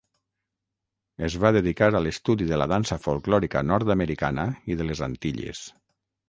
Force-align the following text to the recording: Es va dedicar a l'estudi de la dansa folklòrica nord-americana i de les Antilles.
Es 1.27 1.35
va 1.43 1.51
dedicar 1.57 1.89
a 1.91 2.01
l'estudi 2.05 2.47
de 2.53 2.59
la 2.61 2.67
dansa 2.71 2.97
folklòrica 3.03 3.63
nord-americana 3.73 4.47
i 4.75 4.79
de 4.81 4.89
les 4.91 5.05
Antilles. 5.11 5.63